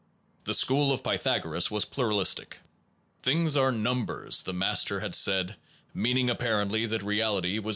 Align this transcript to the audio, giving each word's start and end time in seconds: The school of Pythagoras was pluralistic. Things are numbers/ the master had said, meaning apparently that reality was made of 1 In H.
The 0.45 0.55
school 0.55 0.91
of 0.91 1.03
Pythagoras 1.03 1.69
was 1.69 1.85
pluralistic. 1.85 2.57
Things 3.21 3.55
are 3.55 3.71
numbers/ 3.71 4.41
the 4.41 4.51
master 4.51 4.99
had 5.01 5.13
said, 5.13 5.57
meaning 5.93 6.27
apparently 6.27 6.87
that 6.87 7.03
reality 7.03 7.51
was 7.59 7.59
made 7.59 7.59
of 7.59 7.63
1 7.65 7.65
In 7.65 7.69
H. 7.69 7.69